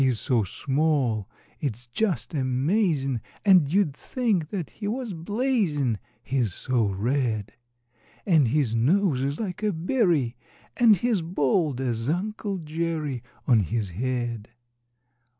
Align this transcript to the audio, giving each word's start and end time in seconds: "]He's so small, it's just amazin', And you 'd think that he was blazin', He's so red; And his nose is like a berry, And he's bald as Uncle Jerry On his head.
"]He's 0.01 0.19
so 0.19 0.43
small, 0.43 1.29
it's 1.59 1.85
just 1.85 2.33
amazin', 2.33 3.21
And 3.45 3.71
you 3.71 3.85
'd 3.85 3.93
think 3.95 4.49
that 4.49 4.71
he 4.71 4.87
was 4.87 5.13
blazin', 5.13 5.99
He's 6.23 6.55
so 6.55 6.87
red; 6.87 7.53
And 8.25 8.47
his 8.47 8.73
nose 8.73 9.21
is 9.21 9.39
like 9.39 9.61
a 9.61 9.71
berry, 9.71 10.37
And 10.75 10.97
he's 10.97 11.21
bald 11.21 11.79
as 11.79 12.09
Uncle 12.09 12.57
Jerry 12.57 13.21
On 13.45 13.59
his 13.59 13.91
head. 13.91 14.49